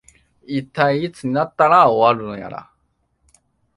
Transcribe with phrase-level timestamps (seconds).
[0.47, 2.71] いったい、いつになったら終わるのやら